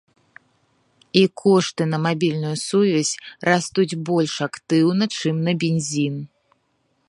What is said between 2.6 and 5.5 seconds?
сувязь растуць больш актыўна, чым